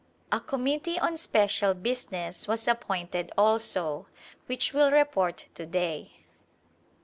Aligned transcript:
A 0.31 0.39
Committee 0.39 0.97
on 0.97 1.13
Spec'al 1.15 1.75
Business 1.79 2.47
was 2.47 2.67
appointed, 2.67 3.31
also, 3.37 4.07
which 4.47 4.73
will 4.73 4.89
report 4.89 5.45
to 5.53 5.67
day. 5.67 6.13